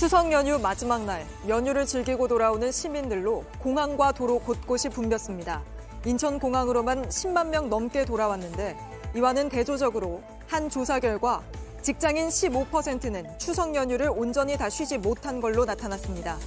[0.00, 5.62] 추석 연휴 마지막 날 연휴를 즐기고 돌아오는 시민들로 공항과 도로 곳곳이 붐볐습니다.
[6.06, 8.78] 인천공항으로만 10만 명 넘게 돌아왔는데
[9.14, 11.42] 이와는 대조적으로 한 조사 결과
[11.82, 16.38] 직장인 15%는 추석 연휴를 온전히 다 쉬지 못한 걸로 나타났습니다.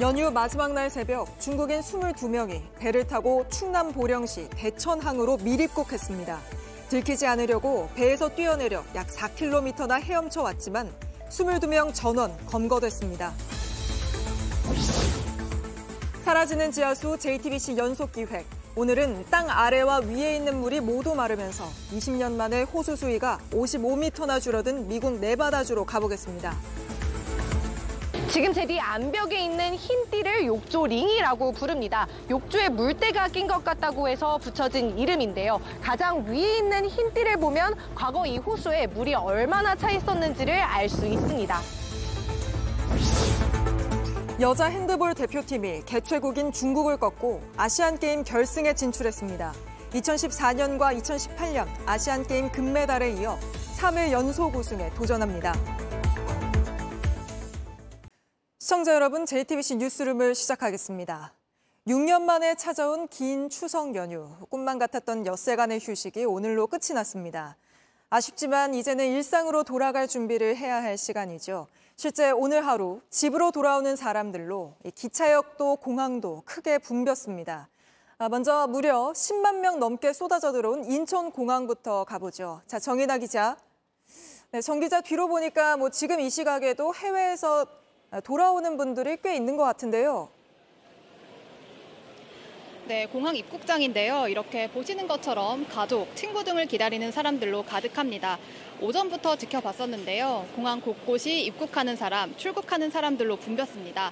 [0.00, 6.57] 연휴 마지막 날 새벽 중국인 22명이 배를 타고 충남 보령시 대천항으로 밀입국했습니다.
[6.88, 10.90] 들키지 않으려고 배에서 뛰어내려 약 4km나 헤엄쳐 왔지만
[11.28, 13.34] 22명 전원 검거됐습니다.
[16.24, 18.46] 사라지는 지하수 JTBC 연속 기획.
[18.74, 25.18] 오늘은 땅 아래와 위에 있는 물이 모두 마르면서 20년 만에 호수 수위가 55m나 줄어든 미국
[25.18, 26.56] 네바다주로 가보겠습니다.
[28.38, 32.06] 지금 제 뒤 암벽에 있는 흰 띠를 욕조 링이라고 부릅니다.
[32.30, 35.60] 욕조에 물때가 낀 것 같다고 해서 붙여진 이름인데요.
[35.82, 41.04] 가장 위에 있는 흰 띠를 보면 과거 이 호수에 물이 얼마나 차 있었는지를 알 수
[41.04, 41.60] 있습니다.
[44.40, 49.52] 여자 핸드볼 대표팀이 개최국인 중국을 꺾고 아시안게임 결승에 진출했습니다.
[49.94, 53.36] 2014년과 2018년 아시안게임 금메달에 이어
[53.78, 55.54] 3회 연속 우승에 도전합니다.
[58.68, 61.32] 시청자 여러분, JTBC 뉴스룸을 시작하겠습니다.
[61.86, 67.56] 6년 만에 찾아온 긴 추석 연휴, 꿈만 같았던 엿새간의 휴식이 오늘로 끝이 났습니다.
[68.10, 71.66] 아쉽지만 이제는 일상으로 돌아갈 준비를 해야 할 시간이죠.
[71.96, 77.70] 실제 오늘 하루 집으로 돌아오는 사람들로 기차역도 공항도 크게 붐볐습니다.
[78.18, 82.60] 아, 먼저 무려 10만 명 넘게 쏟아져 들어온 인천공항부터 가보죠.
[82.66, 83.56] 자, 정인아 기자.
[84.50, 87.77] 네, 정 기자 뒤로 보니까 뭐 지금 이 시각에도 해외에서
[88.24, 90.30] 돌아오는 분들이 꽤 있는 것 같은데요.
[92.86, 94.28] 네, 공항 입국장인데요.
[94.28, 98.38] 이렇게 보시는 것처럼 가족, 친구 등을 기다리는 사람들로 가득합니다.
[98.80, 100.46] 오전부터 지켜봤었는데요.
[100.56, 104.10] 공항 곳곳이 입국하는 사람, 출국하는 사람들로 붐볐습니다.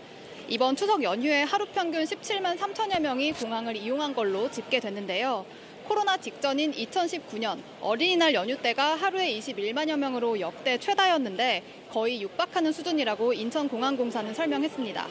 [0.48, 5.46] 이번 추석 연휴에 하루 평균 17만 3천여 명이 공항을 이용한 걸로 집계됐는데요.
[5.88, 14.34] 코로나 직전인 2019년 어린이날 연휴 때가 하루에 21만여 명으로 역대 최다였는데 거의 육박하는 수준이라고 인천공항공사는
[14.34, 15.06] 설명했습니다.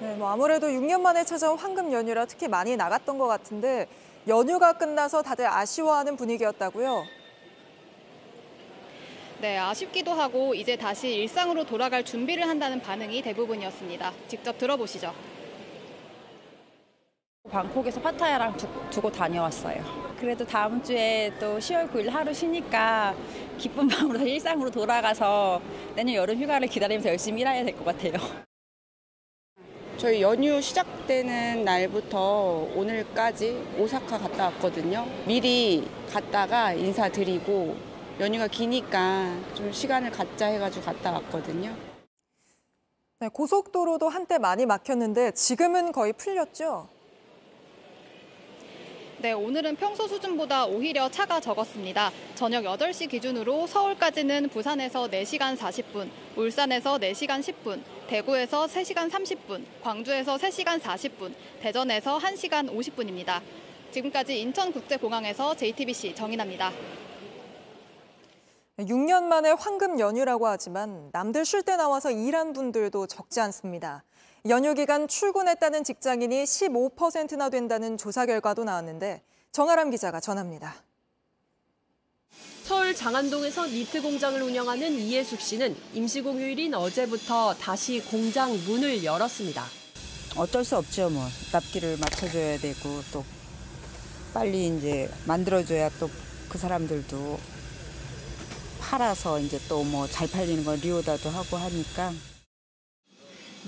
[0.00, 3.86] 네, 뭐 아무래도 6년 만에 찾아온 황금 연휴라 특히 많이 나갔던 것 같은데
[4.28, 7.04] 연휴가 끝나서 다들 아쉬워하는 분위기였다고요?
[9.40, 14.12] 네, 아쉽기도 하고 이제 다시 일상으로 돌아갈 준비를 한다는 반응이 대부분이었습니다.
[14.28, 15.14] 직접 들어보시죠.
[17.50, 20.07] 방콕에서 파타야랑 두, 두고 다녀왔어요.
[20.18, 23.14] 그래도 다음 주에 또 10월 9일 하루 쉬니까
[23.56, 25.60] 기쁜 마음으로 일상으로 돌아가서
[25.94, 28.12] 내년 여름 휴가를 기다리면서 열심히 일해야 될 것 같아요.
[29.96, 35.06] 저희 연휴 시작되는 날부터 오늘까지 오사카 갔다 왔거든요.
[35.26, 37.76] 미리 갔다가 인사드리고
[38.20, 41.74] 연휴가 기니까 좀 시간을 갖자 해가지고 갔다 왔거든요.
[43.20, 46.88] 네, 고속도로도 한때 많이 막혔는데 지금은 거의 풀렸죠?
[49.20, 52.12] 네, 오늘은 평소 수준보다 오히려 차가 적었습니다.
[52.36, 60.78] 저녁 8시 기준으로 서울까지는 부산에서 4시간 40분, 울산에서 4시간 10분, 대구에서 3시간 30분, 광주에서 3시간
[60.78, 63.40] 40분, 대전에서 1시간 50분입니다.
[63.90, 66.70] 지금까지 인천국제공항에서 JTBC 정인아입니다.
[68.78, 74.04] 6년 만에 황금 연휴라고 하지만 남들 쉴 때 나와서 일한 분들도 적지 않습니다.
[74.46, 79.22] 연휴 기간 출근했다는 직장인이 15%나 된다는 조사 결과도 나왔는데
[79.52, 80.74] 정아람 기자가 전합니다.
[82.64, 89.64] 서울 장안동에서 니트 공장을 운영하는 이예숙 씨는 임시공휴일인 어제부터 다시 공장 문을 열었습니다.
[90.36, 91.24] 어쩔 수 없죠, 뭐.
[91.52, 93.24] 납기를 맞춰줘야 되고 또
[94.34, 96.08] 빨리 이제 만들어줘야 또
[96.48, 97.38] 그 사람들도
[98.80, 102.12] 팔아서 이제 또 뭐 잘 팔리는 거 리오다도 하고 하니까.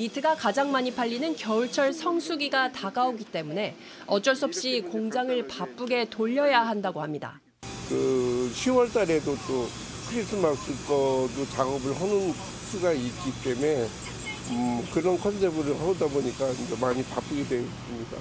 [0.01, 7.03] 니트가 가장 많이 팔리는 겨울철 성수기가 다가오기 때문에 어쩔 수 없이 공장을 바쁘게 돌려야 한다고
[7.03, 7.39] 합니다.
[7.87, 9.69] 그 10월 달에도 또
[10.09, 12.33] 크리스마스 거도 작업을 하는
[12.71, 13.87] 수가 있기 때문에
[14.53, 16.47] 음, 그런 컨셉으로 하다 보니까
[16.81, 18.17] 많이 바쁘게 되어 있습니다.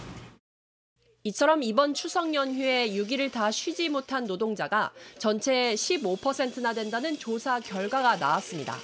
[1.23, 8.75] 이처럼 이번 추석 연휴에 6일을 다 쉬지 못한 노동자가 전체의 15%나 된다는 조사 결과가 나왔습니다.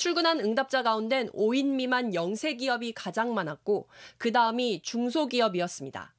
[0.00, 3.86] 출근한 응답자 가운데 5인 미만 영세 기업이 가장 많았고
[4.16, 6.14] 그 다음이 중소기업이었습니다.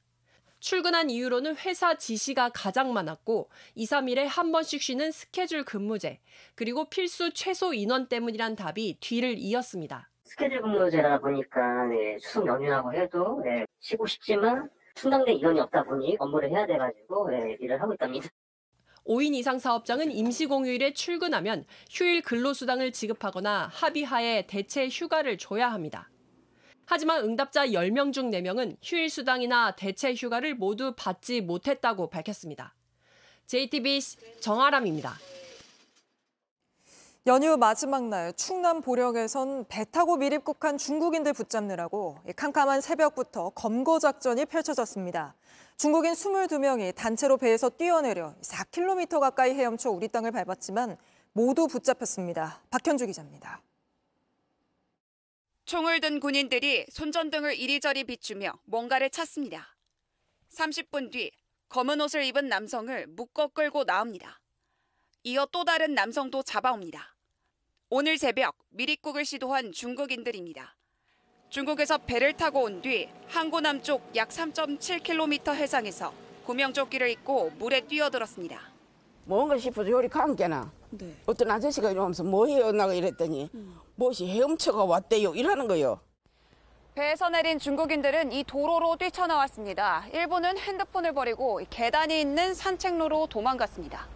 [0.60, 6.20] 출근한 이유로는 회사 지시가 가장 많았고 2, 3일에 한 번씩 쉬는 스케줄 근무제,
[6.54, 10.08] 그리고 필수 최소 인원 때문이란 답이 뒤를 이었습니다.
[10.26, 16.50] 스케줄 근무제라 보니까 네, 추석 연휴라고 해도 네, 쉬고 싶지만 충당된 인원이 없다 보니 업무를
[16.50, 18.28] 해야 돼가지고 네, 일을 하고 있답니다.
[19.06, 26.08] 5인 이상 사업장은 임시공휴일에 출근하면 휴일 근로수당을 지급하거나 합의하에 대체 휴가를 줘야 합니다.
[26.84, 32.74] 하지만 응답자 10명 중 4명은 휴일 수당이나 대체 휴가를 모두 받지 못했다고 밝혔습니다.
[33.46, 35.18] JTBC 정아람입니다.
[37.28, 45.36] 연휴 마지막 날 충남 보령에선 배 타고 미입국한 중국인들 붙잡느라고 캄캄한 새벽부터 검거 작전이 펼쳐졌습니다.
[45.76, 50.96] 중국인 22명이 단체로 배에서 뛰어내려 4km 가까이 헤엄쳐 우리 땅을 밟았지만
[51.32, 52.60] 모두 붙잡혔습니다.
[52.70, 53.62] 박현주 기자입니다.
[55.64, 59.76] 총을 든 군인들이 손전등을 이리저리 비추며 뭔가를 찾습니다.
[60.50, 61.30] 30분 뒤
[61.68, 64.40] 검은 옷을 입은 남성을 묶어 끌고 나옵니다.
[65.22, 67.11] 이어 또 다른 남성도 잡아옵니다.
[67.94, 70.74] 오늘 새벽 미립국을 시도한 중국인들입니다.
[71.50, 76.10] 중국에서 배를 타고 온 뒤 항구 남쪽 약 3.7km 해상에서
[76.46, 78.58] 구명조끼를 입고 물에 뛰어들었습니다.
[79.26, 80.72] 뭔가 싶어서 요리 관계나
[81.26, 82.72] 어떤 아저씨가 이러면서 뭐 해요?
[82.72, 83.50] 나가 이랬더니
[83.96, 86.00] 무엇이 헤엄쳐가 왔대요 이러는 거요.
[86.94, 90.06] 배에서 내린 중국인들은 이 도로로 뛰쳐나왔습니다.
[90.14, 94.08] 일부는 핸드폰을 버리고 계단이 있는 산책로로 도망갔습니다.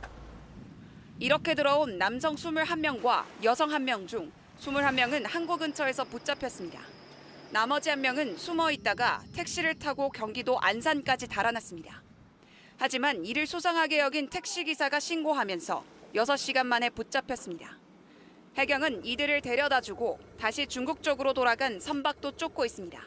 [1.18, 4.30] 이렇게 들어온 남성 21명과 여성 1명 중
[4.60, 6.80] 21명은 항구 근처에서 붙잡혔습니다.
[7.50, 12.02] 나머지 한 명은 숨어 있다가 택시를 타고 경기도 안산까지 달아났습니다.
[12.76, 15.82] 하지만 이를 소상하게 여긴 택시기사가 신고하면서
[16.14, 17.78] 6시간 만에 붙잡혔습니다.
[18.56, 23.00] 해경은 이들을 데려다주고 다시 중국 쪽으로 돌아간 선박도 쫓고 있습니다.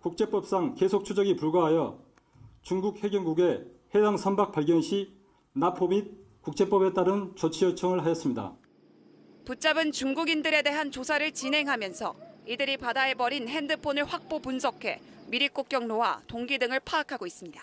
[0.00, 1.98] 국제법상 계속 추적이 불가하여
[2.62, 3.64] 중국 해경국에
[3.94, 5.12] 해당 선박 발견 시
[5.54, 6.17] 납포 및
[6.48, 8.54] 국제법에 따른 조치 요청을 하였습니다.
[9.44, 12.16] 붙잡은 중국인들에 대한 조사를 진행하면서
[12.46, 17.60] 이들이 바다에 버린 핸드폰을 확보 분석해 미립국 경로와 동기 등을 파악하고 있습니다.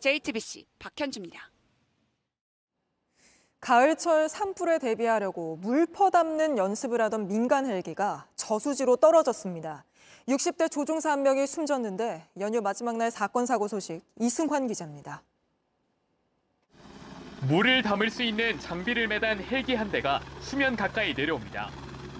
[0.00, 1.40] JTBC 박현주입니다.
[3.60, 9.86] 가을철 산불에 대비하려고 물 퍼담는 연습을 하던 민간 헬기가 저수지로 떨어졌습니다.
[10.28, 15.22] 60대 조종사 한 명이 숨졌는데 연휴 마지막 날 사건 사고 소식 이승환 기자입니다.
[17.48, 21.70] 물을 담을 수 있는 장비를 매단 헬기 한 대가 수면 가까이 내려옵니다.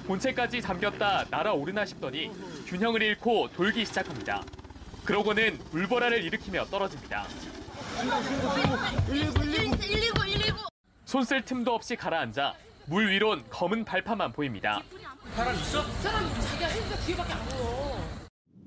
[0.07, 2.33] 본체까지 잠겼다 날아오르나 싶더니
[2.67, 4.43] 균형을 잃고 돌기 시작합니다.
[5.05, 7.25] 그러고는 물보라를 일으키며 떨어집니다.
[11.05, 12.55] 손쓸 틈도 없이 가라앉아
[12.87, 14.83] 물 위론 검은 발파만 보입니다.
[15.35, 15.83] 사람 있어?
[15.83, 17.99] 사람 자기가 헬기가 뒤에밖에 안 보여.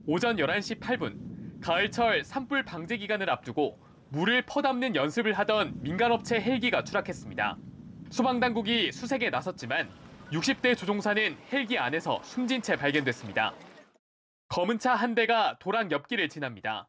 [0.08, 3.78] 오전 11시 8분 가을철 산불 방제 기간을 앞두고
[4.16, 7.58] 물을 퍼담는 연습을 하던 민간업체 헬기가 추락했습니다.
[8.12, 9.90] 소방당국이 수색에 나섰지만
[10.32, 13.54] 60대 조종사는 헬기 안에서 숨진 채 발견됐습니다.
[14.48, 16.88] 검은 차 한 대가 도랑 옆길을 지납니다.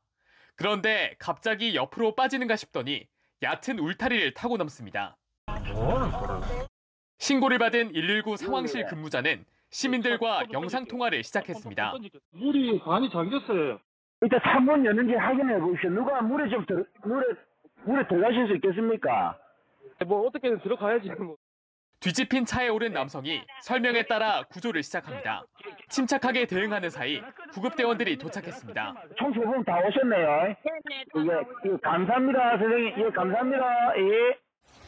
[0.54, 3.08] 그런데 갑자기 옆으로 빠지는가 싶더니
[3.42, 5.16] 얕은 울타리를 타고 넘습니다.
[7.18, 11.92] 신고를 받은 119 상황실 근무자는 시민들과 영상통화를 시작했습니다.
[12.30, 13.80] 물이 많이 잠겼어요.
[14.22, 15.90] 일단 창문 여는지 확인해 보십시오.
[15.90, 17.26] 누가 물에 좀 들, 물에
[17.84, 19.38] 물에 들어가실 수 있겠습니까?
[20.06, 21.10] 뭐 어떻게든 들어가야지.
[21.10, 21.36] 뭐.
[22.00, 25.44] 뒤집힌 차에 오른 남성이 설명에 따라 구조를 시작합니다.
[25.88, 27.22] 침착하게 대응하는 사이
[27.52, 28.94] 구급대원들이 도착했습니다.
[29.16, 30.28] 총소분 다 오셨네요.
[30.48, 32.94] 예, 예, 감사합니다, 선생님.
[32.98, 33.98] 예, 감사합니다.
[33.98, 34.38] 예.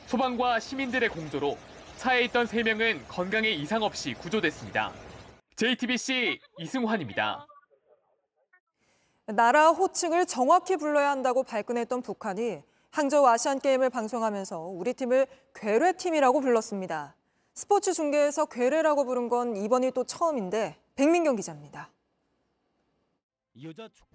[0.06, 1.56] 소방과 시민들의 공조로
[1.96, 4.90] 차에 있던 3명은 건강에 이상 없이 구조됐습니다.
[5.56, 7.46] JTBC 이승환입니다.
[9.28, 17.14] 나라 호칭을 정확히 불러야 한다고 발끈했던 북한이 항저우 아시안게임을 방송하면서 우리 팀을 괴뢰팀이라고 불렀습니다.
[17.52, 21.90] 스포츠 중계에서 괴뢰라고 부른 건 이번이 또 처음인데 백민경 기자입니다.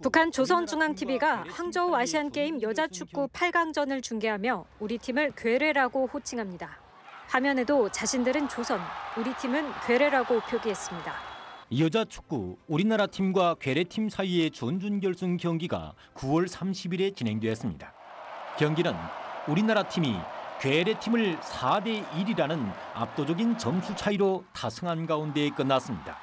[0.01, 6.79] 북한 조선중앙TV가 항저우 아시안게임 여자축구 8강전을 중계하며 우리 팀을 괴뢰라고 호칭합니다.
[7.27, 8.79] 화면에도 자신들은 조선,
[9.17, 11.32] 우리 팀은 괴뢰라고 표기했습니다.
[11.79, 17.93] 여자 축구 우리나라 팀과 괴뢰팀 사이의 준준결승 경기가 9월 30일에 진행되었습니다.
[18.59, 18.93] 경기는
[19.47, 20.13] 우리나라 팀이
[20.61, 26.17] 괴뢰팀을 4대 1이라는 압도적인 점수 차이로 타승한 가운데 끝났습니다.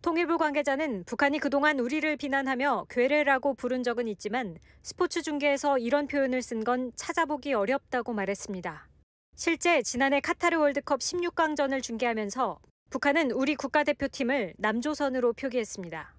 [0.00, 6.64] 통일부 관계자는 북한이 그동안 우리를 비난하며 괴뢰라고 부른 적은 있지만 스포츠 중계에서 이런 표현을 쓴
[6.64, 8.88] 건 찾아보기 어렵다고 말했습니다.
[9.36, 12.58] 실제 지난해 카타르 월드컵 16강전을 중계하면서
[12.92, 16.14] 북한은 우리 국가대표팀을 남조선으로 표기했습니다.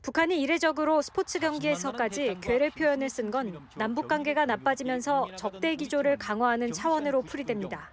[0.00, 7.20] 북한이 이례적으로 스포츠 경기에서까지 괴뢰 표현을 쓴 건 남북 관계가 나빠지면서 적대 기조를 강화하는 차원으로
[7.20, 7.90] 풀이됩니다.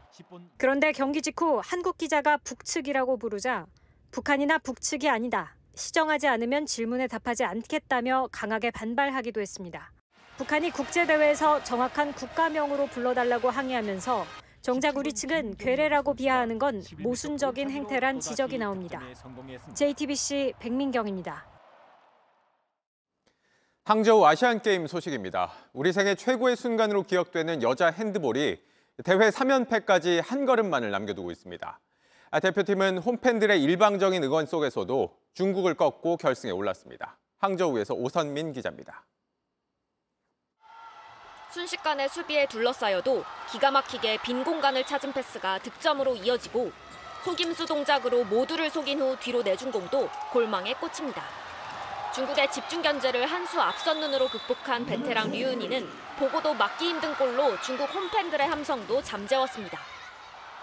[0.58, 3.66] 그런데 경기 직후 한국 기자가 북측이라고 부르자
[4.12, 5.58] 북한이나 북측이 아니다.
[5.76, 9.92] 시정하지 않으면 질문에 답하지 않겠다며 강하게 반발하기도 했습니다.
[10.38, 14.26] 북한이 국제대회에서 정확한 국가명으로 불러달라고 항의하면서
[14.64, 19.02] 정작 우리 측은 괴뢰라고 비하하는 건 모순적인 행태란 지적이 나옵니다.
[19.76, 21.46] JTBC 백민경입니다.
[23.84, 25.52] 항저우 아시안게임 소식입니다.
[25.74, 28.62] 우리 생애 최고의 순간으로 기억되는 여자 핸드볼이
[29.04, 31.80] 대회 3연패까지 한 걸음만을 남겨두고 있습니다.
[32.32, 37.18] 아, 대표팀은 홈팬들의 일방적인 응원 속에서도 중국을 꺾고 결승에 올랐습니다.
[37.40, 39.06] 항저우에서 오선민 기자입니다.
[41.54, 46.72] 순식간에 수비에 둘러싸여도 기가 막히게 빈 공간을 찾은 패스가 득점으로 이어지고
[47.24, 51.24] 속임수 동작으로 모두를 속인 후 뒤로 내준 공도 골망에 꽂힙니다.
[52.16, 57.94] 중국의 집중 견제를 한 수 앞선 눈으로 극복한 베테랑 류은이는 보고도 막기 힘든 골로 중국
[57.94, 59.80] 홈팬들의 함성도 잠재웠습니다.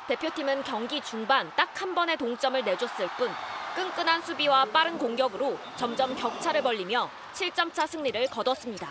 [0.09, 3.31] 대표팀은 경기 중반 딱 한 번의 동점을 내줬을 뿐
[3.77, 8.89] 끈끈한 수비와 빠른 공격으로 점점 격차를 벌리며 7점 차 승리를 거뒀습니다.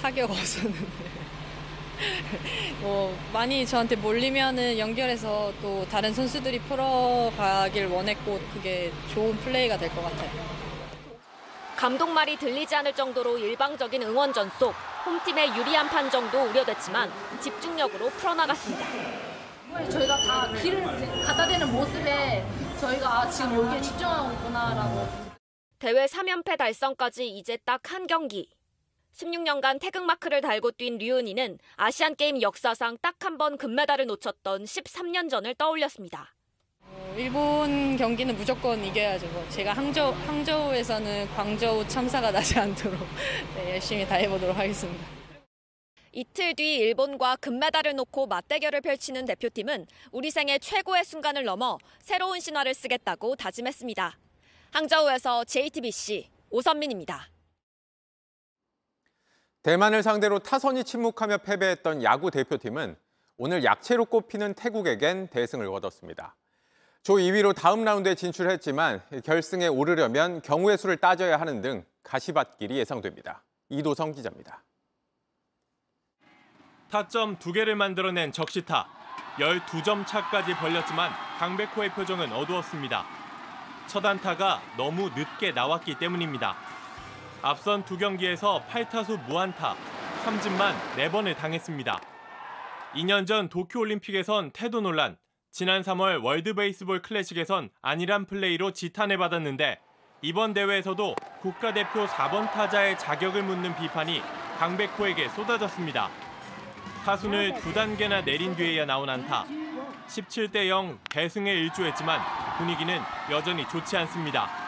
[0.00, 0.86] 타격 없었는데
[2.80, 10.02] 뭐 많이 저한테 몰리면은 연결해서 또 다른 선수들이 풀어가길 원했고 그게 좋은 플레이가 될 것
[10.02, 10.30] 같아요.
[11.76, 14.74] 감독 말이 들리지 않을 정도로 일방적인 응원 전 속
[15.06, 17.10] 홈팀의 유리한 판정도 우려됐지만
[17.40, 18.84] 집중력으로 풀어나갔습니다.
[19.90, 20.82] 저희가 다 길을
[21.24, 22.44] 갖다 대는 모습에
[22.80, 25.08] 저희가 아, 지금 여기에 집중하고 있구나라고.
[25.78, 28.48] 대회 3연패 달성까지 이제 딱 한 경기.
[29.16, 36.34] 16년간 태극마크를 달고 뛴 류은이는 아시안게임 역사상 딱 한 번 금메달을 놓쳤던 13년 전을 떠올렸습니다.
[36.82, 39.26] 어, 일본 경기는 무조건 이겨야죠.
[39.28, 42.98] 뭐 제가 항저우, 항저우에서는 광저우 참사가 나지 않도록
[43.56, 45.04] 네, 열심히 다해보도록 하겠습니다.
[46.12, 52.72] 이틀 뒤 일본과 금메달을 놓고 맞대결을 펼치는 대표팀은 우리 생애 최고의 순간을 넘어 새로운 신화를
[52.74, 54.18] 쓰겠다고 다짐했습니다.
[54.72, 57.28] 항저우에서 JTBC 오선민입니다.
[59.66, 62.94] 대만을 상대로 타선이 침묵하며 패배했던 야구 대표팀은
[63.36, 66.36] 오늘 약체로 꼽히는 태국에겐 대승을 거뒀습니다.
[67.02, 73.42] 조 2위로 다음 라운드에 진출했지만 결승에 오르려면 경우의 수를 따져야 하는 등 가시밭길이 예상됩니다.
[73.68, 74.62] 이도성 기자입니다.
[76.88, 78.86] 타점 2개를 만들어낸 적시타.
[79.40, 83.04] 12점 차까지 벌렸지만 강백호의 표정은 어두웠습니다.
[83.88, 86.54] 첫 안타가 너무 늦게 나왔기 때문입니다.
[87.48, 89.76] 앞선 두 경기에서 8타수 무안타,
[90.24, 92.00] 3진만 4번을 당했습니다.
[92.96, 95.16] 2년 전 도쿄올림픽에선 태도 논란,
[95.52, 99.78] 지난 3월 월드베이스볼 클래식에선 안일한 플레이로 지탄을 받았는데
[100.22, 104.22] 이번 대회에서도 국가대표 4번 타자의 자격을 묻는 비판이
[104.58, 106.10] 강백호에게 쏟아졌습니다.
[107.04, 109.44] 타순을 두 단계나 내린 뒤에야 나온 안타.
[110.08, 112.20] 17대 0 대승에 일조했지만
[112.58, 112.98] 분위기는
[113.30, 114.65] 여전히 좋지 않습니다.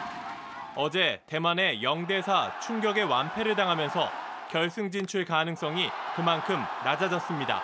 [0.81, 4.09] 어제 대만의 0대 4 충격의 완패를 당하면서
[4.49, 6.55] 결승 진출 가능성이 그만큼
[6.85, 7.61] 낮아졌습니다.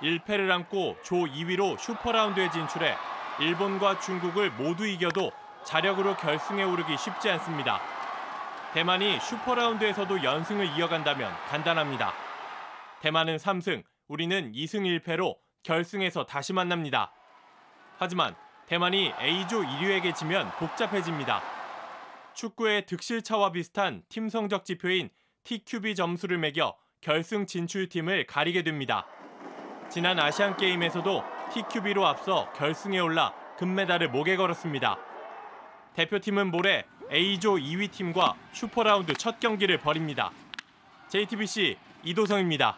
[0.00, 2.94] 1패를 안고 조 2위로 슈퍼라운드에 진출해
[3.40, 5.32] 일본과 중국을 모두 이겨도
[5.64, 7.80] 자력으로 결승에 오르기 쉽지 않습니다.
[8.74, 12.12] 대만이 슈퍼라운드에서도 연승을 이어간다면 간단합니다.
[13.00, 17.10] 대만은 3승, 우리는 2승 1패로 결승에서 다시 만납니다.
[17.98, 18.36] 하지만
[18.68, 21.59] 대만이 A조 1위에게 지면 복잡해집니다.
[22.34, 25.10] 축구의 득실차와 비슷한 팀 성적 지표인
[25.44, 29.06] TQB 점수를 매겨 결승 진출팀을 가리게 됩니다.
[29.90, 31.22] 지난 아시안 게임에서도
[31.52, 34.98] TQB로 앞서 결승에 올라 금메달을 목에 걸었습니다.
[35.94, 40.30] 대표팀은 모레 A조 2위 팀과 슈퍼라운드 첫 경기를 벌입니다.
[41.08, 42.76] JTBC 이도성입니다.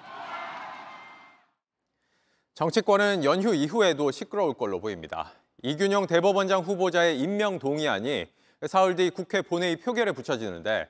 [2.55, 5.33] 정치권은 연휴 이후에도 시끄러울 걸로 보입니다.
[5.63, 8.27] 이균용 대법원장 후보자의 임명 동의안이
[8.67, 10.89] 사흘 뒤 국회 본회의 표결에 붙여지는데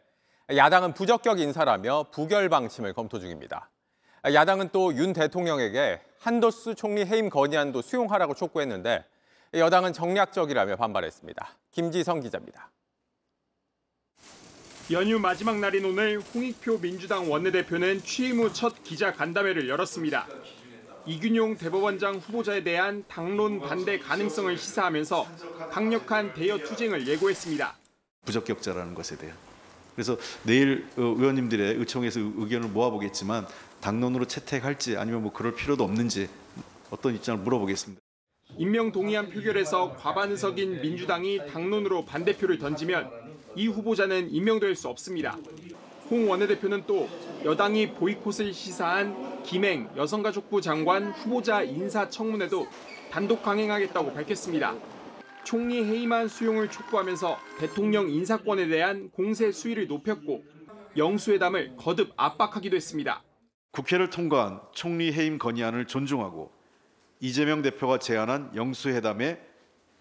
[0.55, 3.71] 야당은 부적격 인사라며 부결 방침을 검토 중입니다.
[4.25, 9.05] 야당은 또 윤 대통령에게 한도수 총리 해임 건의안도 수용하라고 촉구했는데
[9.55, 11.57] 여당은 정략적이라며 반발했습니다.
[11.71, 12.71] 김지성 기자입니다.
[14.91, 20.27] 연휴 마지막 날인 오늘 홍익표 민주당 원내대표는 취임 후 첫 기자 간담회를 열었습니다.
[21.07, 25.27] 이균용 대법원장 후보자에 대한 당론 반대 가능성을 시사하면서
[25.71, 27.77] 강력한 대여 투쟁을 예고했습니다.
[28.25, 29.37] 부적격자라는 것에 대한.
[29.95, 33.47] 그래서 내일 어, 의원님들의 의총에서 의견을 모아보겠지만
[33.81, 36.29] 당론으로 채택할지 아니면 뭐 그럴 필요도 없는지
[36.91, 38.01] 어떤 입장을 물어보겠습니다.
[38.59, 43.11] 임명 동의안 표결에서 과반 의석인 민주당이 당론으로 반대표를 던지면
[43.57, 45.37] 이 후보자는 임명될 수 없습니다.
[46.11, 47.09] 홍 원내대표는 또
[47.45, 52.69] 여당이 보이콧을 시사한 김행 여성가족부 장관 후보자 인사청문회도
[53.11, 54.77] 단독 강행하겠다고 밝혔습니다.
[55.43, 60.45] 총리 해임안 수용을 촉구하면서 대통령 인사권에 대한 공세 수위를 높였고
[60.97, 63.25] 영수회담을 거듭 압박하기도 했습니다.
[63.73, 66.53] 국회를 통과한 총리 해임 건의안을 존중하고
[67.19, 69.41] 이재명 대표가 제안한 영수회담에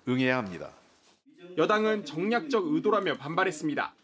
[0.07, 0.69] 응해야 합니다.
[1.57, 3.95] 여당은 정략적 의도라며 반발했습니다.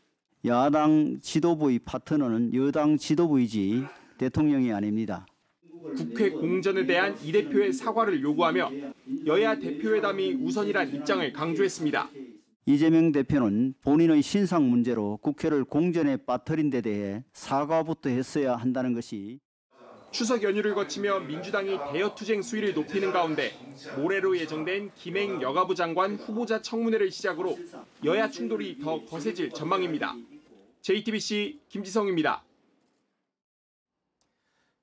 [0.45, 3.83] 야당 지도부의 파트너는 여당 지도부이지
[4.17, 5.25] 대통령이 아닙니다.
[5.95, 8.71] 국회 공전에 대한 이 대표의 사과를 요구하며
[9.25, 12.09] 여야 대표회담이 우선이란 입장을 강조했습니다.
[12.65, 19.39] 이재명 대표는 본인의 신상 문제로 국회를 공전에 빠뜨린 데 대해 사과부터 했어야 한다는 것이
[20.11, 23.51] 추석 연휴를 거치며 민주당이 대여투쟁 수위를 높이는 가운데
[23.97, 27.57] 모레로 예정된 김행 여가부 장관 후보자 청문회를 시작으로
[28.03, 30.15] 여야 충돌이 더 거세질 전망입니다.
[30.81, 32.43] JTBC 김지성입니다.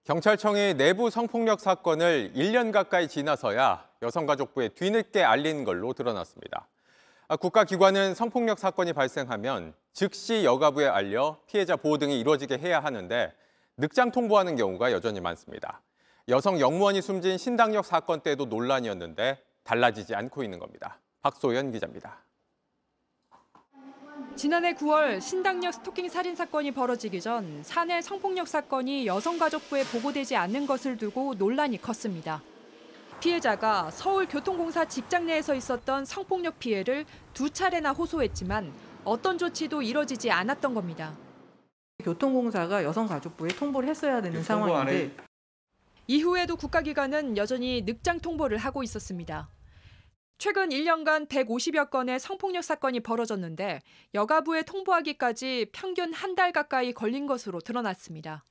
[0.04, 6.68] 경찰청이 내부 성폭력 사건을 1년 가까이 지나서야 여성가족부에 뒤늦게 알린 걸로 드러났습니다.
[7.26, 13.32] 아, 국가기관은 성폭력 사건이 발생하면 즉시 여가부에 알려 피해자 보호 등이 이루어지게 해야 하는데
[13.76, 15.82] 늑장 통보하는 경우가 여전히 많습니다.
[16.28, 21.00] 여성 영무원이 숨진 신당역 사건 때도 논란이었는데 달라지지 않고 있는 겁니다.
[21.22, 22.22] 박소연 기자입니다.
[24.36, 30.96] 지난해 9월 신당역 스토킹 살인 사건이 벌어지기 전 사내 성폭력 사건이 여성가족부에 보고되지 않는 것을
[30.96, 32.42] 두고 논란이 컸습니다.
[33.20, 38.72] 피해자가 서울교통공사 직장 내에서 있었던 성폭력 피해를 두 차례나 호소했지만
[39.04, 41.16] 어떤 조치도 이뤄지지 않았던 겁니다.
[42.04, 45.16] 교통공사가 여성가족부에 통보를 했어야 되는 상황인데
[46.06, 49.48] 이후에도 국가기관은 여전히 늑장 통보를 하고 있었습니다.
[50.36, 53.80] 최근 1년간 150여 건의 성폭력 사건이 벌어졌는데
[54.14, 58.44] 여가부에 통보하기까지 평균 한 달 가까이 걸린 것으로 드러났습니다.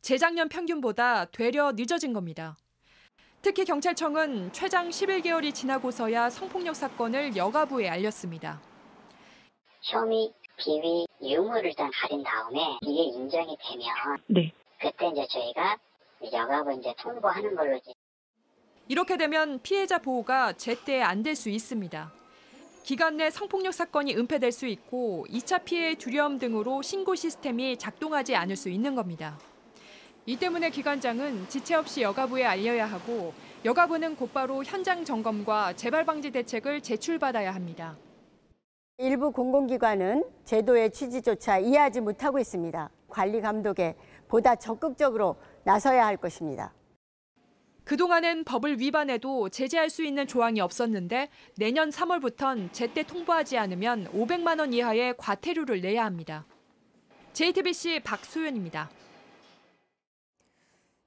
[0.00, 2.56] 재작년 평균보다 되려 늦어진 겁니다.
[3.42, 8.62] 특히 경찰청은 최장 11개월이 지나고서야 성폭력 사건을 여가부에 알렸습니다.
[9.82, 14.52] 혐의, 비위, 유무를 일단 가린 다음에 이게 인정이 되면 네.
[14.80, 15.78] 그때 이제 저희가
[16.32, 17.92] 여가부 이제 통보하는 걸로 이제
[18.88, 22.12] 이렇게 되면 피해자 보호가 제때 안 될 수 있습니다.
[22.84, 28.56] 기간 내 성폭력 사건이 은폐될 수 있고 2차 피해의 두려움 등으로 신고 시스템이 작동하지 않을
[28.56, 29.38] 수 있는 겁니다.
[30.26, 33.32] 이 때문에 기관장은 지체 없이 여가부에 알려야 하고
[33.64, 37.96] 여가부는 곧바로 현장 점검과 재발 방지 대책을 제출받아야 합니다.
[38.98, 42.90] 일부 공공기관은 제도의 취지조차 이해하지 못하고 있습니다.
[43.08, 43.96] 관리 감독에
[44.28, 46.72] 보다 적극적으로 나서야 할 것입니다.
[47.82, 54.72] 그동안엔 법을 위반해도 제재할 수 있는 조항이 없었는데 내년 3월부턴 제때 통보하지 않으면 500만 원
[54.72, 56.46] 이하의 과태료를 내야 합니다.
[57.32, 58.90] JTBC 박소연입니다.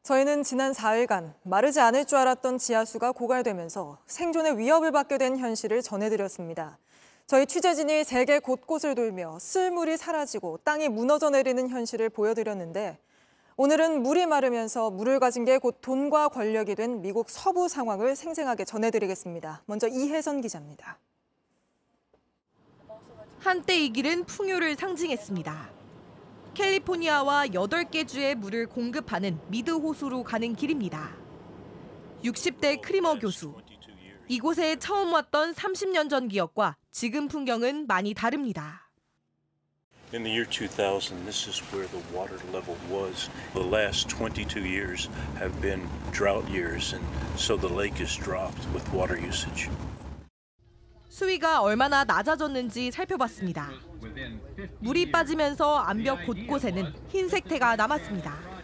[0.03, 6.77] 저희는 지난 4일간 마르지 않을 줄 알았던 지하수가 고갈되면서 생존의 위협을 받게 된 현실을 전해드렸습니다.
[7.27, 12.97] 저희 취재진이 세계 곳곳을 돌며 쓸물이 사라지고 땅이 무너져 내리는 현실을 보여드렸는데
[13.57, 19.63] 오늘은 물이 마르면서 물을 가진 게 곧 돈과 권력이 된 미국 서부 상황을 생생하게 전해드리겠습니다.
[19.65, 20.99] 먼저 이혜선 기자입니다.
[23.39, 25.69] 한때 이 길은 풍요를 상징했습니다.
[26.53, 31.13] 캘리포니아와 8개 주의 물을 공급하는 미드 호수로 가는 길입니다.
[32.23, 33.53] 60대 크리머 교수.
[34.29, 38.89] 이곳에 처음 왔던 30년 전 기억과 지금 풍경은 많이 다릅니다.
[40.13, 43.29] In the year 2000, this is where the water level was.
[43.53, 47.03] The last 22 years have been drought years, and
[47.35, 49.69] so the lake has dropped with water usage.
[51.09, 53.69] 수위가 얼마나 낮아졌는지 살펴봤습니다.
[54.79, 58.56] 물이 빠지면서 암벽 곳곳에는 흰색 태가 남았습니다.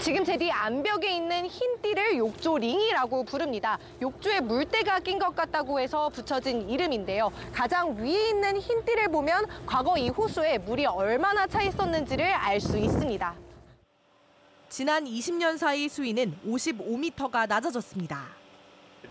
[0.00, 3.78] 지금 제 뒤 암벽에 있는 흰 띠를 욕조 링이라고 부릅니다.
[4.02, 7.32] 욕조에 물때가 낀 것 같다고 해서 붙여진 이름인데요.
[7.52, 12.76] 가장 위에 있는 흰 띠를 보면 과거 이 호수에 물이 얼마나 차 있었는지를 알 수
[12.78, 13.34] 있습니다.
[14.68, 18.26] 지난 20년 사이 수위는 55m가 낮아졌습니다.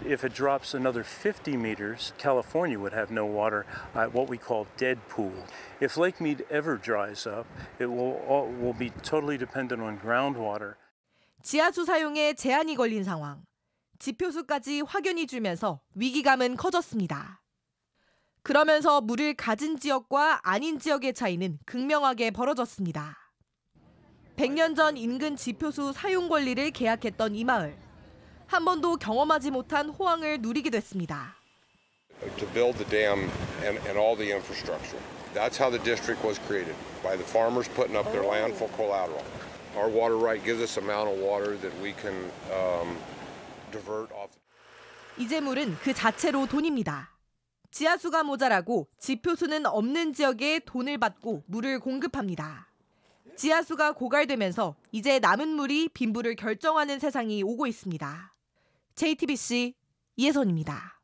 [0.04, 4.68] If it drops another 50 meters, California would have no water at what we call
[4.78, 5.34] dead pool.
[5.80, 7.48] If Lake Mead ever dries up,
[7.80, 8.20] it will,
[8.60, 10.76] will be totally dependent on groundwater.
[11.44, 13.46] 지하수 사용에 제한이 걸린 상황.
[14.00, 17.42] 지표수까지 확연히 줄면서 위기감은 커졌습니다.
[18.44, 23.18] 그러면서 물을 가진 지역과 아닌 지역의 차이는 극명하게 벌어졌습니다.
[24.36, 27.85] 100년 전 인근 지표수 사용 권리를 계약했던 이 마을.
[28.56, 31.36] 한 번도 경험하지 못한 호황을 누리게 됐습니다.
[32.38, 33.30] To build the dam
[33.66, 34.98] and, and all the infrastructure.
[35.34, 39.22] That's how the district was created, by the farmers putting up their land for collateral.
[39.76, 42.16] Our water right gives us amount of water that we can
[42.48, 42.96] um,
[43.74, 44.32] divert off.
[45.18, 47.12] 이제 물은 그 자체로 돈입니다.
[47.72, 52.70] 지하수가 모자라고 지표수는 없는 지역에 돈을 받고 물을 공급합니다.
[53.36, 58.35] 지하수가 고갈되면서 이제 남은 물이 빈부를 결정하는 세상이 오고 있습니다.
[58.96, 59.74] JTBC
[60.16, 61.02] 이혜선입니다.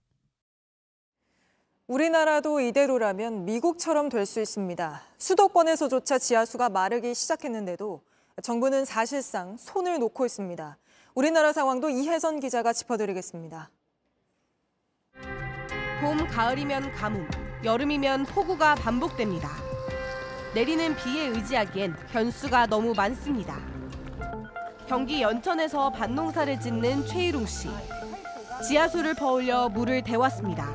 [1.88, 5.02] 우리나라도 이대로라면 미국처럼 될 수 있습니다.
[5.18, 8.02] 수도권에서조차 지하수가 마르기 시작했는데도
[8.44, 10.78] 정부는 사실상 손을 놓고 있습니다.
[11.16, 13.70] 우리나라 상황도 이혜선 기자가 짚어드리겠습니다.
[16.00, 17.28] 봄, 가을이면 가뭄,
[17.66, 19.50] 여름이면 폭우가 반복됩니다.
[20.56, 23.60] 내리는 비에 의지하기엔 변수가 너무 많습니다.
[24.92, 27.70] 경기 연천에서 밭농사를 짓는 최일웅 씨.
[28.68, 30.68] 지하수를 퍼올려 물을 대왔습니다.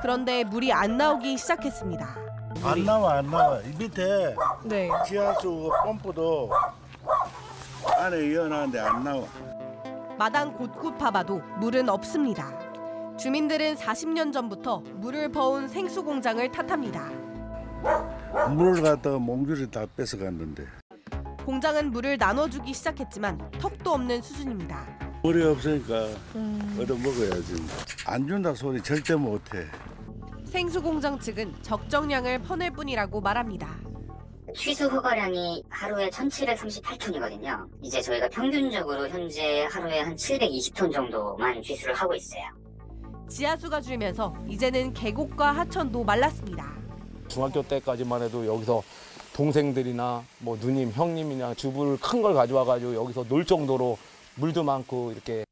[0.00, 2.08] 그런데 물이 안 나오기 시작했습니다.
[2.64, 4.88] 안 나와 안 나와 이 밑에 네.
[5.06, 6.50] 지하수 펌프도
[7.98, 9.26] 안에 이어놨는데 안 나와
[10.18, 12.50] 마당 곳곳 파봐도 물은 없습니다.
[13.18, 17.10] 주민들은 40년 전부터 물을 퍼온 생수 공장을 탓합니다.
[18.56, 20.64] 물을 갖다가 몽줄이 다 뺏어갔는데
[21.48, 24.86] 공장은 물을 나눠주기 시작했지만 턱도 없는 수준입니다.
[25.22, 26.10] 물이 없으니까
[26.78, 27.54] 얻어 먹어야지
[28.04, 29.64] 안 준다 소리 절대 못해
[30.44, 33.66] 생수 공장 측은 적정량을 퍼낼 뿐이라고 말합니다.
[34.54, 37.66] 취수 허가량이 하루에 1738톤이거든요.
[37.80, 42.42] 이제 저희가 평균적으로 현재 하루에 한 720톤 정도만 취수를 하고 있어요.
[43.30, 46.76] 지하수가 줄면서 이제는 계곡과 하천도 말랐습니다.
[47.28, 48.82] 중학교 때까지만 해도 여기서
[49.38, 53.96] 동생들이나 뭐 누님, 형님이나 주부를 큰 걸 가져와 가지고 여기서 놀 정도로
[54.34, 55.44] 물도 많고 이렇게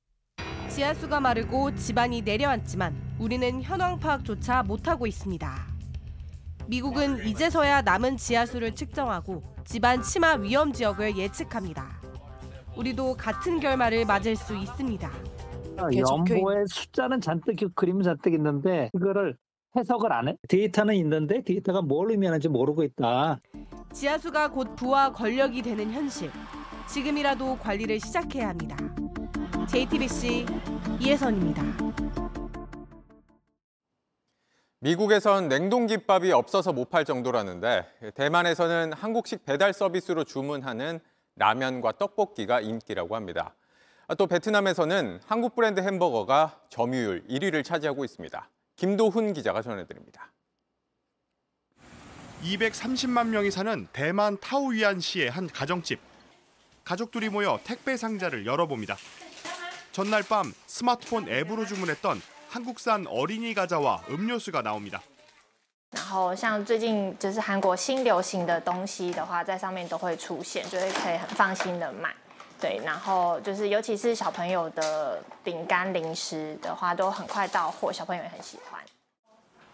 [0.69, 5.49] 지하수가 마르고 집안이 내려앉지만 우리는 현황 파악조차 못하고 있습니다.
[6.67, 11.87] 미국은 이제서야 남은 지하수를 측정하고 집안 침하 위험 지역을 예측합니다.
[12.77, 15.09] 우리도 같은 결말을 맞을 수 있습니다.
[15.79, 19.37] 연보에 숫자는 잔뜩 그림은 잔뜩 있는데 그거를
[19.77, 20.37] 해석을 안 해.
[20.49, 23.41] 데이터는 있는데 데이터가 뭘 의미하는지 모르고 있다.
[23.93, 26.31] 지하수가 곧 부와 권력이 되는 현실.
[26.89, 28.77] 지금이라도 관리를 시작해야 합니다.
[29.69, 30.47] JTBC
[31.01, 31.63] 이혜선입니다.
[34.81, 41.01] 미국에선 냉동김밥이 없어서 못 팔 정도라는데 대만에서는 한국식 배달 서비스로 주문하는
[41.37, 43.55] 라면과 떡볶이가 인기라고 합니다.
[44.17, 48.49] 또 베트남에서는 한국 브랜드 햄버거가 점유율 1위를 차지하고 있습니다.
[48.76, 50.32] 김도훈 기자가 전해드립니다.
[52.44, 56.00] 230만 명이 사는 대만 타오위안시의 한 가정집.
[56.84, 58.98] 가족들이 모여 택배 상자를 열어봅니다.
[59.92, 65.02] 전날 밤 스마트폰 앱으로 주문했던 한국산 어린이 과자와 음료수가 나옵니다.
[65.92, 72.16] 然后像最近就是韩国新流行的东西的话，在上面都会出现，就会可以很放心的买。
[72.60, 78.80] 对，然后就是尤其是小朋友的饼干、零食的话，都很快到货，小朋友也很喜欢。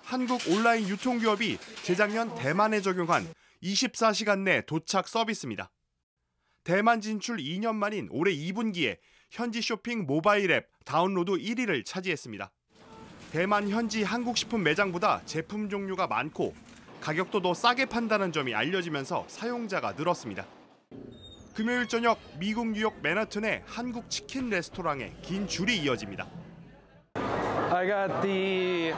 [0.04, 3.28] 한국 온라인 유통기업이 재작년 대만에 적용한
[3.62, 5.70] 24시간 내 도착 서비스입니다.
[6.64, 12.50] 대만 진출 2년 만인 올해 2분기에 현지 쇼핑 모바일 앱 다운로드 1위를 차지했습니다.
[13.34, 16.56] 대만 현지 한국식품 매장보다 제품 종류가 많고
[17.02, 20.46] 가격도 더 싸게 판다는 점이 알려지면서 사용자가 늘었습니다.
[21.55, 26.27] 금요일 저녁 미국 뉴욕 맨하튼의 한국 치킨 레스토랑에 긴 줄이 이어집니다.
[27.71, 28.93] I got the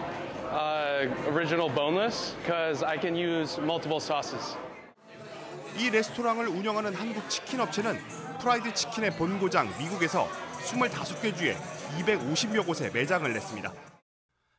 [0.52, 4.56] uh, original boneless because I can use multiple sauces.
[5.76, 7.98] 이 레스토랑을 운영하는 한국 치킨 업체는
[8.40, 10.28] 프라이드 치킨의 본고장 미국에서
[10.62, 11.56] 25개 주에
[11.98, 13.72] 250여 곳에 매장을 냈습니다.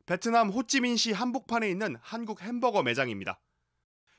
[0.05, 3.39] 베트남 호찌민시 한복판에 있는 한국 햄버거 매장입니다.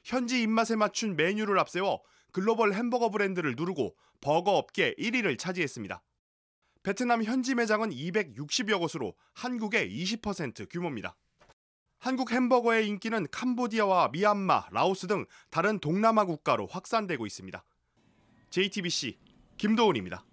[0.03, 2.01] 현지 입맛에 맞춘 메뉴를 앞세워
[2.37, 6.03] 글로벌 햄버거 브랜드를 누르고 버거 업계 1위를 차지했습니다.
[6.83, 11.17] 베트남 현지 매장은 260여 곳으로 한국의 20% 규모입니다.
[11.99, 17.65] 한국 햄버거의 인기는 캄보디아와 미얀마, 라오스 등 다른 동남아 국가로 확산되고 있습니다.
[18.51, 19.19] JTBC
[19.57, 20.27] 김도훈입니다.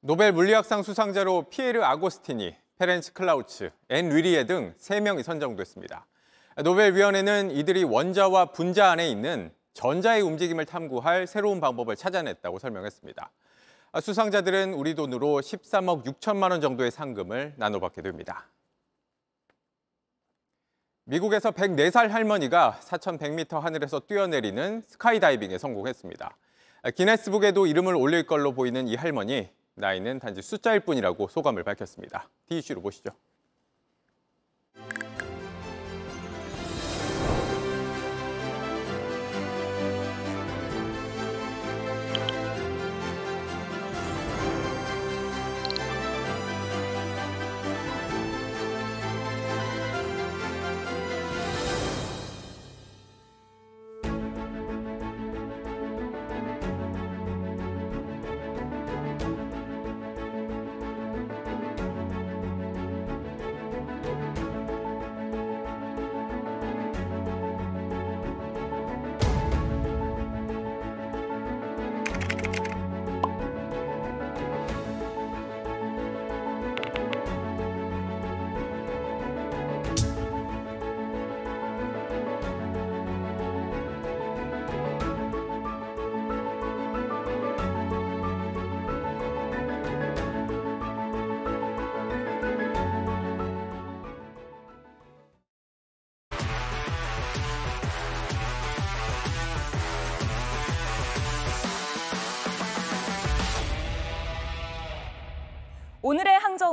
[0.00, 6.06] 노벨 물리학상 수상자로 피에르 아고스티니, 페렌츠 크라우스, 앤 륄리에 등 3명이 선정됐습니다.
[6.64, 13.30] 노벨 위원회는 이들이 원자와 분자 안에 있는 전자의 움직임을 탐구할 새로운 방법을 찾아냈다고 설명했습니다.
[14.00, 18.48] 수상자들은 우리 돈으로 13억 6천만 원 정도의 상금을 나눠받게 됩니다.
[21.04, 26.36] 미국에서 104살 할머니가 4,100m 하늘에서 뛰어내리는 스카이다이빙에 성공했습니다.
[26.94, 32.30] 기네스북에도 이름을 올릴 걸로 보이는 이 할머니, 나이는 단지 숫자일 뿐이라고 소감을 밝혔습니다.
[32.48, 33.10] DEC로 보시죠.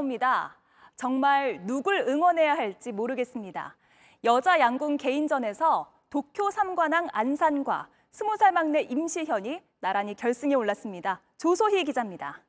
[0.03, 0.57] 항저우입니다.
[0.95, 3.75] 정말 누굴 응원해야 할지 모르겠습니다.
[4.23, 11.21] 여자 양궁 개인전에서 도쿄 삼관왕 안산과 스무 살 막내 임시현이 나란히 결승에 올랐습니다.
[11.37, 12.41] 조소희 기자입니다.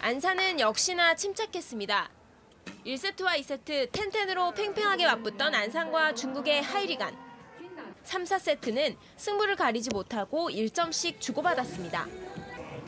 [0.00, 2.10] 안산은 역시나 침착했습니다.
[2.84, 7.14] 1세트와 2세트 텐텐으로 팽팽하게 맞붙던 안산과 중국의 하이리간.
[8.02, 12.06] 3, 4세트는 승부를 가리지 못하고 1점씩 주고받았습니다.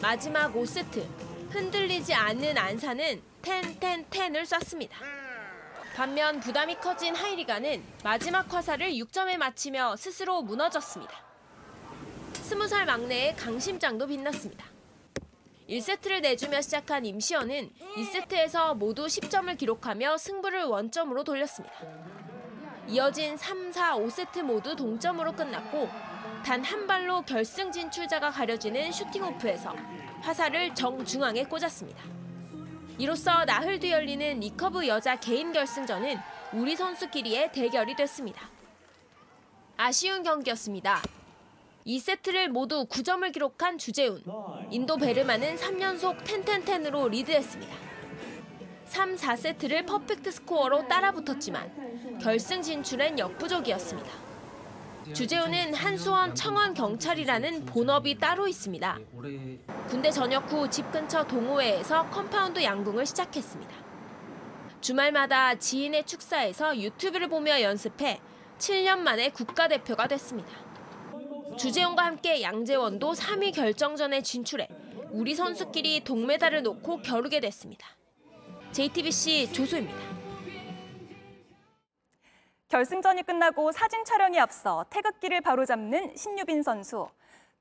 [0.00, 4.96] 마지막 5세트, 흔들리지 않는 안산은 10, 10, 10을 쐈습니다.
[5.96, 11.12] 반면 부담이 커진 하이리가는 마지막 화살을 6점에 맞히며 스스로 무너졌습니다.
[12.34, 14.64] 20살 막내의 강심장도 빛났습니다.
[15.68, 21.74] 1세트를 내주며 시작한 임시연은 2세트에서 모두 10점을 기록하며 승부를 원점으로 돌렸습니다.
[22.86, 25.88] 이어진 3, 4, 5세트 모두 동점으로 끝났고
[26.44, 29.74] 단 한 발로 결승 진출자가 가려지는 슈팅오프에서
[30.20, 32.02] 화살을 정중앙에 꽂았습니다.
[32.98, 36.18] 이로써 나흘 뒤 열리는 리커브 여자 개인 결승전은
[36.52, 38.48] 우리 선수끼리의 대결이 됐습니다.
[39.76, 41.00] 아쉬운 경기였습니다.
[41.86, 44.22] 2세트를 모두 9점을 기록한 주재훈.
[44.70, 47.76] 인도 베르마는 3연속 10-10-10으로 리드했습니다.
[48.86, 54.27] 3, 4세트를 퍼펙트 스코어로 따라붙었지만 결승 진출엔 역부족이었습니다.
[55.14, 58.98] 주재훈은 한수원 청원 경찰이라는 본업이 따로 있습니다.
[59.88, 63.74] 군대 전역 후 집 근처 동호회에서 컴파운드 양궁을 시작했습니다.
[64.80, 68.20] 주말마다 지인의 축사에서 유튜브를 보며 연습해
[68.58, 70.50] 7년 만에 국가대표가 됐습니다.
[71.56, 74.68] 주재훈과 함께 양재원도 3위 결정전에 진출해
[75.10, 77.88] 우리 선수끼리 동메달을 놓고 겨루게 됐습니다.
[78.72, 80.17] JTBC 조소희입니다.
[82.68, 87.08] 결승전이 끝나고 사진 촬영에 앞서 태극기를 바로잡는 신유빈 선수.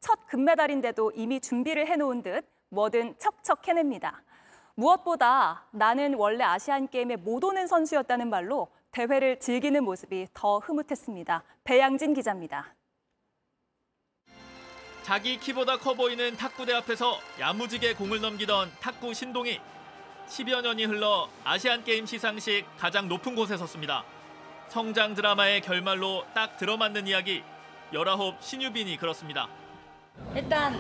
[0.02, 4.22] 첫 금메달인데도 이미 준비를 해놓은 듯 뭐든 척척 해냅니다.
[4.76, 11.41] 무엇보다 나는 원래 아시안게임에 못 오는 선수였다는 말로 대회를 즐기는 모습이 더 흐뭇했습니다.
[11.63, 12.76] 배양진 기자입니다.
[15.04, 19.62] 자기 키보다 커 보이는 탁구대 앞에서 야무지게 공을 넘기던 탁구 신동이
[20.28, 24.04] 10여 년이 흘러 아시안게임 시상식 가장 높은 곳에 섰습니다.
[24.69, 27.43] 성장 드라마의 결말로 딱 들어맞는 이야기,
[27.93, 29.47] 열아홉 신유빈이 그렇습니다.
[30.36, 30.75] 일단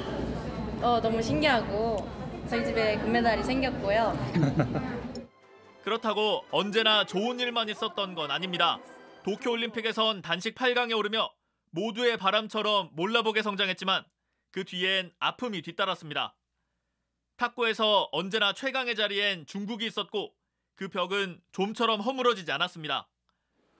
[0.81, 2.07] 어, 너무 신기하고
[2.49, 4.13] 저희 집에 금메달이 생겼고요.
[5.83, 8.77] 그렇다고 언제나 좋은 일만 있었던 건 아닙니다.
[9.23, 11.29] 도쿄올림픽에선 단식 8강에 오르며
[11.71, 14.03] 모두의 바람처럼 몰라보게 성장했지만
[14.51, 16.35] 그 뒤엔 아픔이 뒤따랐습니다.
[17.37, 20.33] 탁구에서 언제나 최강의 자리엔 중국이 있었고
[20.75, 23.07] 그 벽은 좀처럼 허물어지지 않았습니다.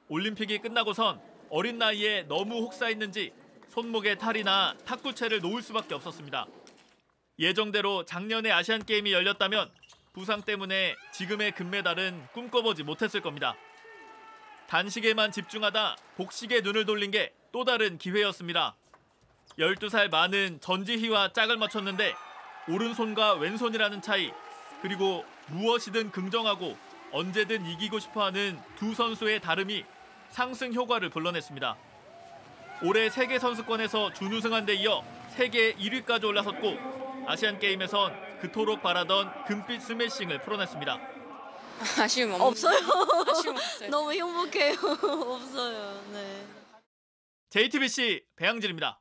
[0.09, 3.33] 올림픽이 끝나고선 어린 나이에 너무 혹사했는지
[3.69, 6.45] 손목에 탈이나 탁구채를 놓을 수밖에 없었습니다.
[7.39, 9.69] 예정대로 작년에 아시안게임이 열렸다면
[10.13, 13.55] 부상 때문에 지금의 금메달은 꿈꿔보지 못했을 겁니다.
[14.67, 18.75] 단식에만 집중하다 복식에 눈을 돌린 게 또 다른 기회였습니다.
[19.57, 22.13] 12살 많은 전지희와 짝을 맞췄는데
[22.69, 24.31] 오른손과 왼손이라는 차이
[24.83, 26.77] 그리고 무엇이든 긍정하고
[27.11, 29.85] 언제든 이기고 싶어하는 두 선수의 다름이
[30.31, 31.75] 상승 효과를 불러냈습니다.
[32.83, 36.77] 올해 세계 선수권에서 준우승한 데 이어 세계 1위까지 올라섰고
[37.25, 40.99] 아시안 게임에선 그토록 바라던 금빛 스매싱을 풀어냈습니다.
[42.01, 42.41] 아쉬움 없...
[42.41, 42.77] 없어요.
[43.29, 43.89] 아쉬움 없어요.
[43.89, 44.75] 너무 행복해요.
[45.01, 46.01] 없어요.
[46.11, 46.45] 네.
[47.49, 48.99] JTBC 배양진입니다.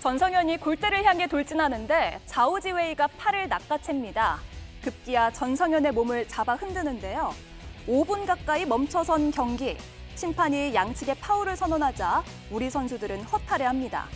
[0.00, 4.40] 전성현이 골대를 향해 돌진하는데 좌우지웨이가 팔을 낚아챕니다.
[4.82, 7.34] 급기야 전성현의 몸을 잡아 흔드는데요.
[7.88, 9.74] 5분 가까이 멈춰선 경기.
[10.14, 14.08] 심판이 양측의 파울을 선언하자 우리 선수들은 허탈해합니다.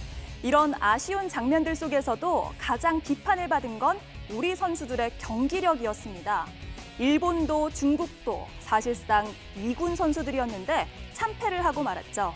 [0.42, 3.98] 이런 아쉬운 장면들 속에서도 가장 비판을 받은 건
[4.30, 6.46] 우리 선수들의 경기력이었습니다.
[6.98, 12.34] 일본도 중국도 사실상 2군 선수들이었는데 참패를 하고 말았죠.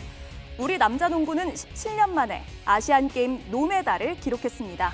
[0.57, 4.91] 우리 남자 농구는 17년 만에 아시안게임 노메달을 기록했습니다.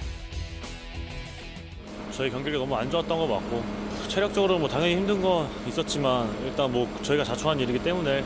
[2.11, 6.87] 저희 경기력이 너무 안 좋았던 거 맞고 체력적으로 뭐 당연히 힘든 건 있었지만 일단 뭐
[7.01, 8.23] 저희가 자초한 일이기 때문에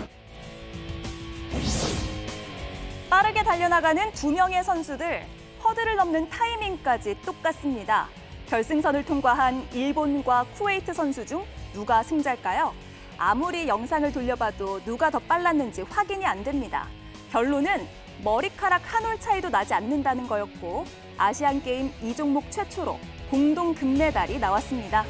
[3.10, 5.26] 빠르게 달려나가는 두 명의 선수들
[5.64, 8.08] 허들을 넘는 타이밍까지 똑같습니다.
[8.50, 12.74] 결승선을 통과한 일본과 쿠웨이트 선수 중 누가 승자일까요?
[13.18, 16.88] 아무리 영상을 돌려봐도 누가 더 빨랐는지 확인이 안 됩니다.
[17.32, 17.88] 결론은
[18.24, 20.86] 머리카락 한 올 차이도 나지 않는다는 거였고
[21.18, 25.06] 아시안게임 이 종목 최초로 공동 금메달이 나왔습니다.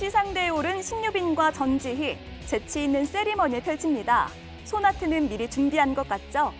[0.00, 4.30] 시상대에 오른 신유빈과 전지희, 재치 있는 세리머니를 펼칩니다.
[4.64, 6.54] 소나트는 미리 준비한 것 같죠?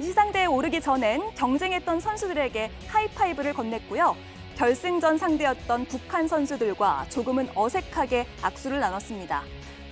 [0.00, 4.16] 시상대에 오르기 전엔 경쟁했던 선수들에게 하이파이브를 건넸고요.
[4.56, 9.42] 결승전 상대였던 북한 선수들과 조금은 어색하게 악수를 나눴습니다.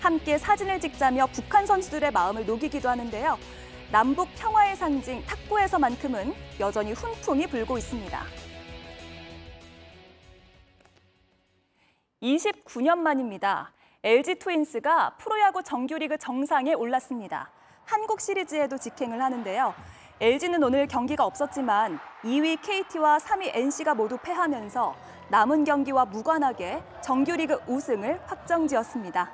[0.01, 3.37] 함께 사진을 찍자며 북한 선수들의 마음을 녹이기도 하는데요.
[3.93, 8.25] 남북 평화의 상징 탁구에서만큼은 여전히 훈풍이 불고 있습니다.
[12.23, 13.73] 29년 만입니다.
[14.03, 17.51] LG 트윈스가 프로야구 정규리그 정상에 올랐습니다.
[17.85, 19.75] 한국 시리즈에도 직행을 하는데요.
[20.21, 24.95] LG는 오늘 경기가 없었지만 2위 KT와 3위 NC가 모두 패하면서
[25.31, 29.31] 남은 경기와 무관하게 정규리그 우승을 확정지었습니다.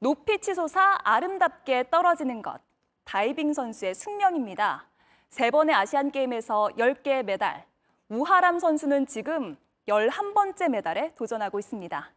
[0.00, 2.60] 높이 치솟아 아름답게 떨어지는 것.
[3.04, 4.86] 다이빙 선수의 숙명입니다.
[5.28, 7.66] 세 번의 아시안 게임에서 10개의 메달.
[8.10, 12.10] 우하람 선수는 지금 11번째 메달에 도전하고 있습니다.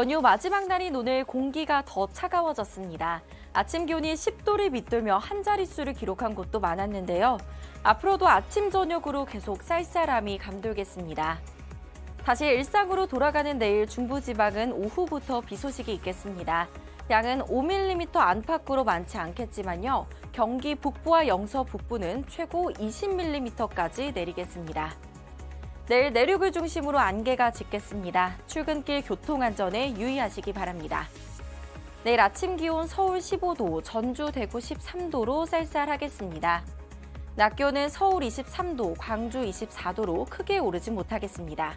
[0.00, 3.20] 연휴 마지막 날인 오늘 공기가 더 차가워졌습니다.
[3.52, 7.36] 아침 기온이 10도를 밑돌며 한 자릿수를 기록한 곳도 많았는데요.
[7.82, 11.38] 앞으로도 아침 저녁으로 계속 쌀쌀함이 감돌겠습니다.
[12.24, 16.66] 다시 일상으로 돌아가는 내일 중부지방은 오후부터 비 소식이 있겠습니다.
[17.10, 20.06] 양은 5mm 안팎으로 많지 않겠지만요.
[20.32, 25.09] 경기 북부와 영서 북부는 최고 20mm까지 내리겠습니다.
[25.90, 28.36] 내일 내륙을 중심으로 안개가 짙겠습니다.
[28.46, 31.08] 출근길 교통안전에 유의하시기 바랍니다.
[32.04, 36.62] 내일 아침 기온 서울 15도, 전주, 대구 13도로 쌀쌀하겠습니다.
[37.34, 41.76] 낮 기온은 서울 23도, 광주 24도로 크게 오르지 못하겠습니다.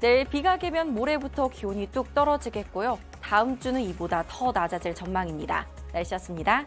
[0.00, 2.98] 내일 비가 개면 모레부터 기온이 뚝 떨어지겠고요.
[3.22, 5.66] 다음 주는 이보다 더 낮아질 전망입니다.
[5.94, 6.66] 날씨였습니다.